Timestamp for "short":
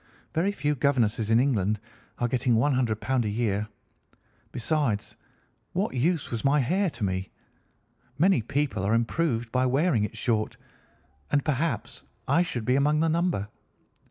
10.17-10.57